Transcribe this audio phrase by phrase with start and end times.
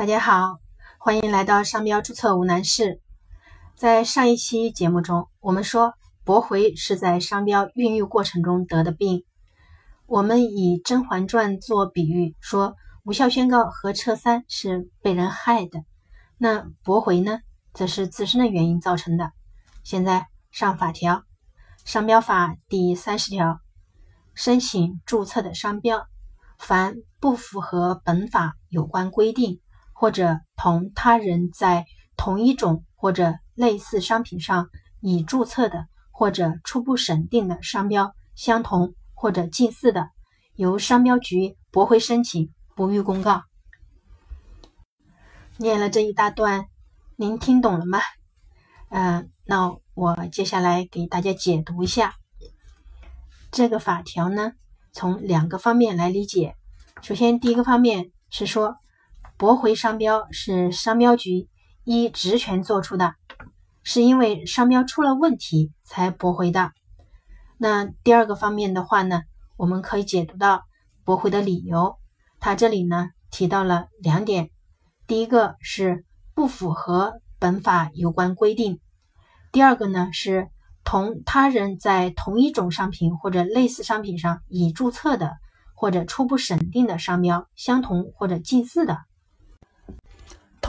[0.00, 0.60] 大家好，
[0.96, 3.02] 欢迎来到商标注册无难事。
[3.74, 5.92] 在上一期节目中，我们说
[6.24, 9.26] 驳回是在商标孕育过程中得的病。
[10.06, 15.84] 我们以《甄嬛传》做比喻，说无效宣告和撤三是被人害的，
[16.38, 17.40] 那驳回呢，
[17.74, 19.32] 则是自身的原因造成的。
[19.84, 21.16] 现在上法条，
[21.84, 23.60] 《商标法》第三十条，
[24.32, 26.06] 申请注册的商标，
[26.58, 29.60] 凡不符合本法有关规定。
[30.00, 31.84] 或者同他人在
[32.16, 34.70] 同一种或者类似商品上
[35.02, 40.08] 已注册的或者初步审定的商标相同或者近似的，
[40.54, 43.42] 由商标局驳回申请，不予公告。
[45.58, 46.64] 念了这一大段，
[47.16, 47.98] 您听懂了吗？
[48.88, 52.14] 嗯，那我接下来给大家解读一下
[53.50, 54.52] 这个法条呢，
[54.92, 56.56] 从两个方面来理解。
[57.02, 58.78] 首先，第一个方面是说。
[59.40, 61.48] 驳回商标是商标局
[61.84, 63.14] 依职权做出的，
[63.82, 66.72] 是因为商标出了问题才驳回的。
[67.56, 69.22] 那第二个方面的话呢，
[69.56, 70.64] 我们可以解读到
[71.04, 71.96] 驳回的理由。
[72.38, 74.50] 它这里呢提到了两点：
[75.06, 76.04] 第一个是
[76.34, 78.74] 不符合本法有关规定；
[79.52, 80.50] 第二个呢是
[80.84, 85.32] 同他人在同一种商品或者类似商品上已注册的
[85.74, 88.98] 或者初步审定的商标相同或者近似的。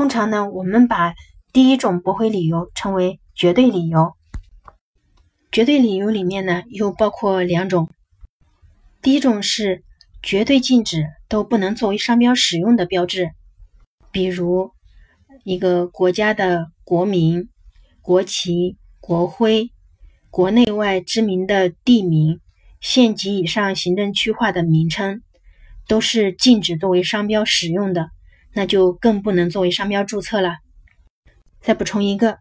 [0.00, 1.14] 通常呢，我们把
[1.52, 4.14] 第一种驳回理由称为绝对理由。
[5.52, 7.86] 绝对理由里面呢，又包括两种。
[9.02, 9.84] 第一种是
[10.22, 13.32] 绝对禁止都不能作为商标使用的标志，
[14.10, 14.72] 比如
[15.44, 17.50] 一个国家的国名、
[18.00, 19.70] 国旗、国徽、
[20.30, 22.40] 国内外知名的地名、
[22.80, 25.20] 县级以上行政区划的名称，
[25.86, 28.08] 都是禁止作为商标使用的。
[28.52, 30.56] 那就更不能作为商标注册了。
[31.60, 32.38] 再补充一个，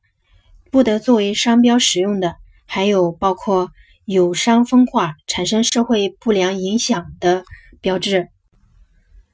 [0.72, 3.70] 不得作为商标使用的，还有包括
[4.06, 7.44] 有伤风化、产生社会不良影响的
[7.82, 8.30] 标志。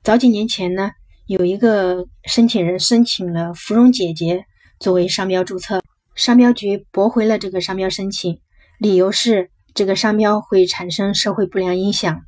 [0.02, 0.91] 早几年前呢，
[1.28, 4.46] 有一个申请人申请了“芙蓉姐姐”
[4.80, 5.81] 作为商标注册，
[6.16, 8.40] 商标局驳回了这个商标申请，
[8.80, 12.22] 理由是这个商标会产生社会不良影响。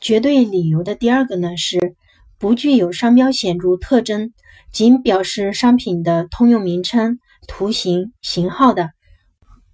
[0.00, 1.94] 绝对理由的第二个呢是。
[2.38, 4.32] 不具有商标显著特征，
[4.72, 8.90] 仅表示商品的通用名称、图形、型号的，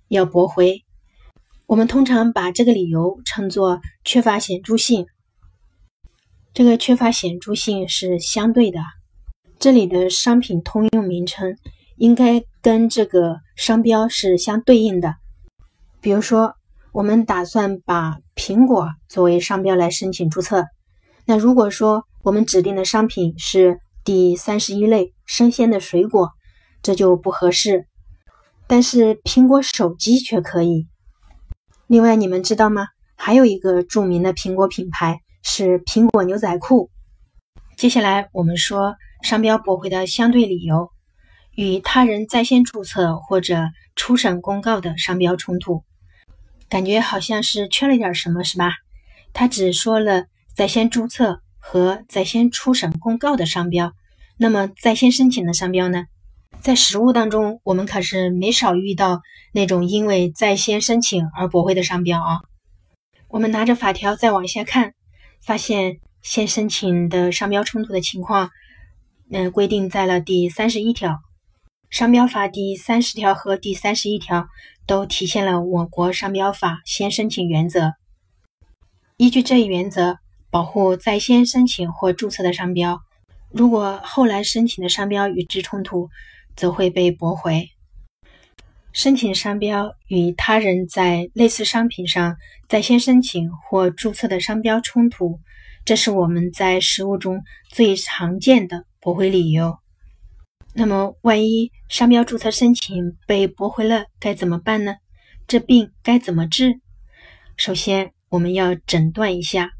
[0.08, 0.82] 要驳回。
[1.66, 5.06] 我们通常把这个理由称作缺乏显著性。
[6.54, 8.78] 这个缺乏显著性是相对的，
[9.58, 11.56] 这里的商品通用名称
[11.96, 15.14] 应该跟这个商标是相对应的。
[16.00, 16.54] 比如说，
[16.92, 20.66] 我们打算把苹果作为商标来申请注册，
[21.24, 26.30] 那如果说，我们指定的商品是第三十一类生鲜的水果，
[26.82, 27.86] 这就不合适。
[28.66, 30.88] 但是苹果手机却可以。
[31.86, 32.88] 另外，你们知道吗？
[33.16, 36.90] 还有一个著名的苹果品牌是苹果牛仔裤。
[37.76, 40.90] 接下来我们说商标驳回的相对理由，
[41.54, 45.84] 与他人在先注册或者初审公告的商标冲突，
[46.68, 48.72] 感觉好像是缺了点什么，是吧？
[49.32, 50.24] 他只说了
[50.54, 51.40] 在先注册。
[51.64, 53.92] 和在先初审公告的商标，
[54.36, 56.06] 那么在先申请的商标呢？
[56.60, 62.40] 在实务当中，我们可是没少遇到那种因为在先申请而驳回的商标啊。
[63.28, 64.94] 我们拿着法条再往下看，
[65.40, 68.50] 发现先申请的商标冲突的情况，
[69.30, 71.20] 嗯，规定在了第三十一条。
[71.90, 74.48] 商标法第三十条和第三十一条
[74.84, 77.92] 都体现了我国商标法先申请原则。
[79.16, 80.18] 依据这一原则。
[80.52, 83.00] 保护在先申请或注册的商标，
[83.50, 86.10] 如果后来申请的商标与之冲突，
[86.54, 87.70] 则会被驳回。
[88.92, 92.36] 申请商标与他人在类似商品上
[92.68, 95.40] 在先申请或注册的商标冲突，
[95.86, 99.78] 这是我们在实务中最常见的驳回理由。
[100.74, 104.96] 那么，万一商标注册申请被驳回了，该怎么办呢？
[105.46, 106.78] 这病该怎么治？
[107.56, 109.70] 首先，我们要诊断一下。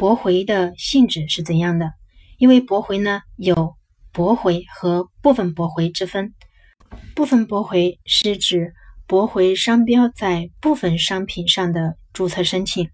[0.00, 1.92] 驳回的性质是怎样的？
[2.38, 3.76] 因为驳回呢有
[4.14, 6.32] 驳回和部分驳回之分。
[7.14, 8.72] 部分驳回是指
[9.06, 12.88] 驳回商标在部分商品上的注册申请。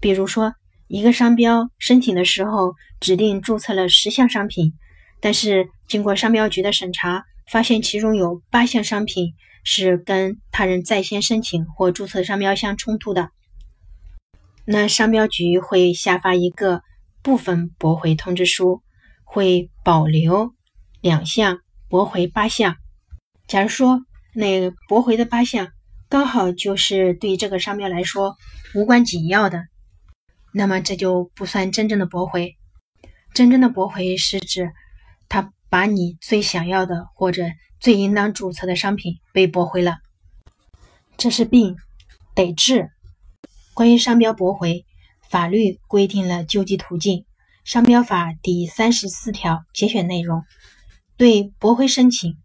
[0.00, 0.52] 比如说，
[0.88, 4.72] 一个商标申请的时候指定注册了十项商品，
[5.20, 13.30] 但是经过商标局的审查，发现其中有八项商品是跟他人在先申请或注册商标相冲突的。
[14.64, 16.82] 那商标局会下发一个
[17.22, 18.82] 部分驳回通知书，
[19.24, 20.54] 会保留
[21.00, 21.58] 两项，
[21.88, 22.76] 驳回八项。
[23.46, 24.00] 假如说
[24.34, 25.72] 那驳回的八项
[26.08, 28.36] 刚好就是对这个商标来说
[28.74, 29.64] 无关紧要的，
[30.52, 32.56] 那么这就不算真正的驳回。
[33.34, 34.70] 真正的驳回是指
[35.28, 37.44] 他把你最想要的或者
[37.80, 39.98] 最应当注册的商品被驳回了，
[41.16, 41.76] 这是病，
[42.34, 42.90] 得治。
[43.80, 44.84] 关于商标驳回，
[45.26, 47.24] 法律规定了救济途径。
[47.64, 50.44] 商标法第三十四条节选内容：
[51.16, 52.36] 对驳回申请，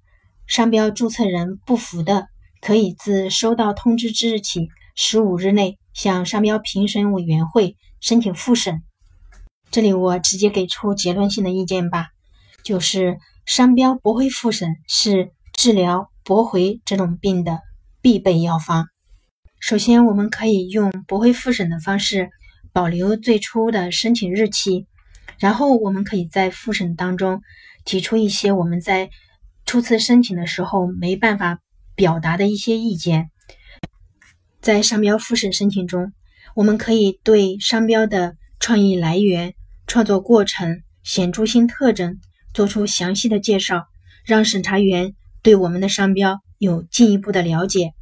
[0.48, 2.30] 商标注册人不服的，
[2.62, 8.82] 可以自收到通知之日起十五日内向商标评审委员会申请复审。
[9.70, 12.12] 这里我直接给出结论性的意见吧，
[12.64, 17.60] 就是商标驳回复审是治疗驳回这种病的
[18.00, 18.88] 必备药方。
[19.66, 22.30] 首先，我们可以用驳回复审的方式
[22.72, 24.86] 保留最初的申请日期。
[25.40, 27.42] 然后我们可以在复审当中
[27.84, 29.10] 提出一些我们在
[29.66, 31.62] 初次申请的时候没办法
[31.96, 33.32] 表达的一些意见。
[34.62, 36.14] 在商标复审申请中，
[36.54, 39.56] 我们可以对商标的创意来源、
[39.88, 42.20] 创作过程、显著性特征
[42.54, 43.88] 做出详细的介绍，
[44.26, 47.94] 让审查员对我们的商标有进一步的了解。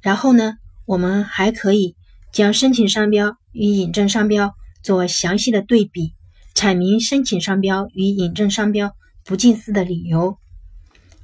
[0.00, 0.54] 然后呢，
[0.86, 1.96] 我们还可以
[2.32, 6.14] 将申请商标与引证商标做详细的对比。
[6.54, 8.94] 阐明申请商标与引证商标
[9.24, 10.38] 不近似的理由，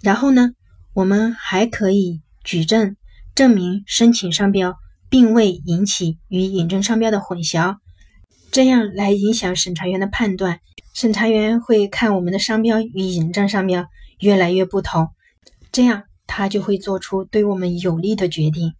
[0.03, 0.51] 然后呢，
[0.93, 2.97] 我们还可以举证
[3.37, 4.77] 证明申请商标
[5.09, 7.77] 并未引起与引证商标的混淆，
[8.51, 10.59] 这样来影响审查员的判断。
[10.93, 13.87] 审查员会看我们的商标与引证商标
[14.19, 15.11] 越来越不同，
[15.71, 18.73] 这样他就会做出对我们有利的决定。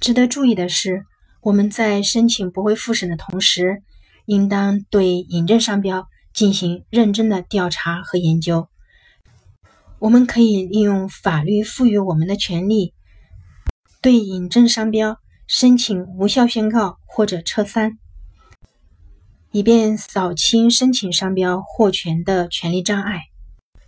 [0.00, 1.04] 值得注意的是，
[1.40, 3.82] 我们在申请驳回复审的同时。
[4.26, 8.68] 应当对引证商标进行认真的调查和研究。
[9.98, 12.94] 我们可以利用法律赋予我们的权利，
[14.00, 17.98] 对引证商标申请无效宣告或者撤三，
[19.50, 23.24] 以便扫清申请商标获权的权利障碍。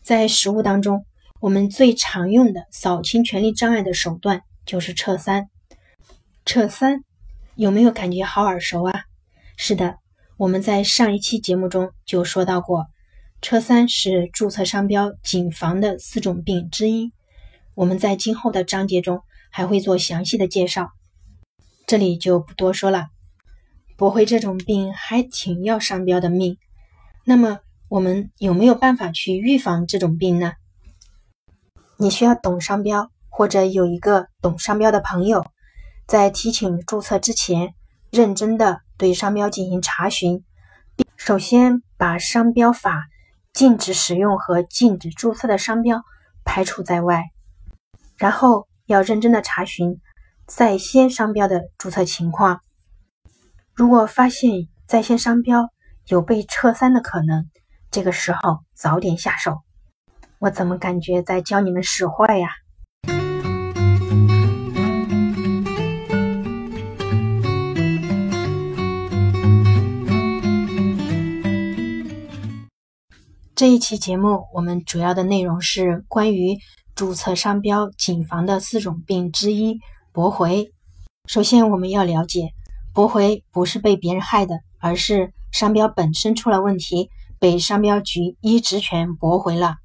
[0.03, 1.07] 在实务当中，
[1.41, 5.49] 我们最常用的扫清权利障碍的手段就是撤三。
[6.47, 7.01] 撤三
[7.57, 9.03] 有没有感觉好耳熟啊？
[9.57, 9.99] 是的。
[10.37, 12.87] 我们在上一期节目中就说到过，
[13.43, 17.11] 车三是注册商标谨防的四种病之一。
[17.75, 20.91] 我们在今后的章节中还会做详细的介绍，
[21.85, 23.09] 这里就不多说了。
[23.97, 26.59] 驳回这种病还挺要商标的命。
[27.25, 27.59] 那么
[27.89, 30.53] 我们有没有办法去预防这种病呢？
[31.97, 35.45] 你需要懂商标，或者有一个懂商标的朋友，
[36.07, 37.75] 在提请注册之前，
[38.11, 38.81] 认真的。
[38.99, 40.43] 对商标进行查询，
[41.19, 43.05] 首先把商标法
[43.53, 46.01] 禁止使用和禁止注册的商标
[46.47, 47.25] 排除在外，
[48.17, 50.01] 然后要认真的查询
[50.47, 52.61] 在先商标的注册情况。
[53.75, 55.69] 如果发现在先商标
[56.07, 57.51] 有被撤三的可能，
[57.91, 59.59] 这个时候早点下手。
[60.39, 62.49] 我怎么感觉在教你们使坏呀？
[73.57, 76.59] 这一期节目，我们主要的内容是关于
[76.95, 79.81] 注册商标谨防的四种病之一——
[80.13, 80.75] 驳回。
[81.27, 82.51] 首先，我们要了解，
[82.93, 87.09] 驳回不是被别人害的，而是商标本身出了问题，
[87.39, 89.77] 被商标局依职权驳回了。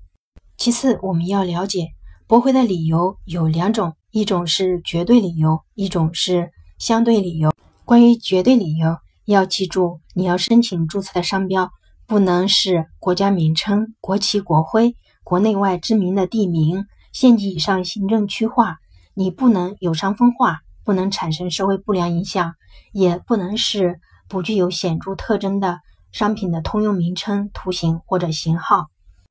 [0.58, 1.92] 其次，我们要了解，
[2.28, 7.54] 驳回的理由有两种，一种是绝对理由，一种是相对理由。
[7.86, 11.72] 关于绝对理由，要记住，你要申请注册的商标。
[12.12, 18.80] 不能是国家名称、国旗、国徽、国内外知名的地名、县级以上行政区划。
[19.14, 22.56] 你不能有伤风化，不能产生社会不良影响，
[22.92, 25.80] 也不能是不具有显著特征的
[26.12, 28.88] 商品的通用名称、图形或者型号。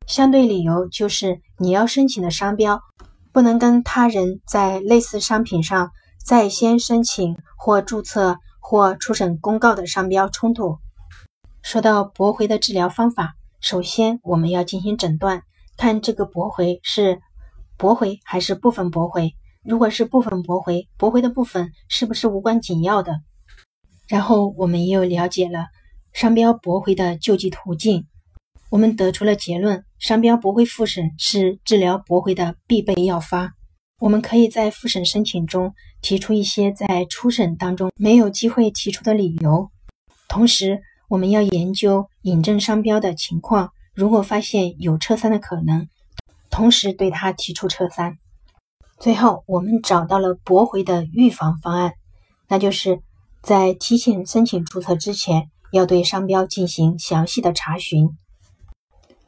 [0.07, 2.81] 相对理由就是你要申请的商标
[3.31, 5.91] 不能跟他人在类似商品上
[6.25, 10.79] 在先申请或注册或初审公告的商标冲突。
[11.63, 15.43] 说到驳回的治疗方法，首先我们要进行诊断，
[15.77, 17.21] 看这个驳回是
[17.77, 19.35] 驳回还是部分驳回。
[19.63, 23.21] 如果是部分驳回，驳回的部分是不是无关紧要的？
[24.09, 25.67] 然后我们又了解了
[26.15, 28.07] 商标驳回的救济途径，
[28.71, 33.53] 我们得出了结论：商标驳回复审是治疗驳回的必备药方。
[33.99, 39.71] 我们可以在复审申请中提出一些在初审当中没有机会提出的理由，
[40.27, 40.81] 同时。
[41.11, 45.89] 我们要研究引证商标的情况，如果发现有撤三的可能，
[46.51, 48.17] 同时对他提出撤三。
[49.01, 51.95] 最后，我们找到了驳回的预防方案，
[52.47, 53.01] 那就是
[53.43, 58.11] 在提前申请注册之前，要对商标进行详细的查询。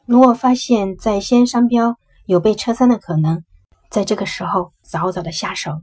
[0.05, 3.43] 如果发现在先商标有被撤三的可能，
[3.89, 5.81] 在这个时候早早的下手。